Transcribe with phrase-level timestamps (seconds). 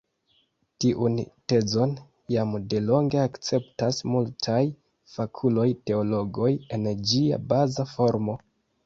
[0.83, 1.17] Tiun
[1.51, 1.91] tezon
[2.35, 4.63] jam delonge akceptas multaj
[5.17, 8.39] fakuloj-teologoj en ĝia baza formo.